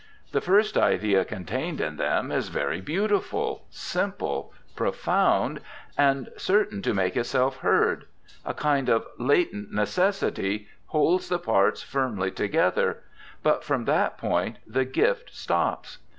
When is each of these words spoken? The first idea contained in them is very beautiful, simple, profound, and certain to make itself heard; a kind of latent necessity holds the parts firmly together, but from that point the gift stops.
The 0.31 0.41
first 0.41 0.77
idea 0.79 1.23
contained 1.23 1.79
in 1.79 1.97
them 1.97 2.31
is 2.31 2.47
very 2.49 2.81
beautiful, 2.81 3.67
simple, 3.69 4.51
profound, 4.75 5.59
and 5.95 6.31
certain 6.37 6.81
to 6.81 6.95
make 6.95 7.15
itself 7.15 7.57
heard; 7.57 8.05
a 8.43 8.55
kind 8.55 8.89
of 8.89 9.05
latent 9.19 9.71
necessity 9.71 10.67
holds 10.87 11.29
the 11.29 11.37
parts 11.37 11.83
firmly 11.83 12.31
together, 12.31 13.03
but 13.43 13.63
from 13.63 13.85
that 13.85 14.17
point 14.17 14.57
the 14.65 14.85
gift 14.85 15.35
stops. 15.35 15.99